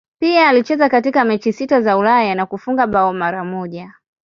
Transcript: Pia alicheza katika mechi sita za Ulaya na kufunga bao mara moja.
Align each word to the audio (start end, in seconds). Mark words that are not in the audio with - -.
Pia 0.19 0.47
alicheza 0.49 0.89
katika 0.89 1.23
mechi 1.25 1.53
sita 1.53 1.81
za 1.81 1.97
Ulaya 1.97 2.35
na 2.35 2.45
kufunga 2.45 2.87
bao 2.87 3.13
mara 3.13 3.43
moja. 3.43 3.93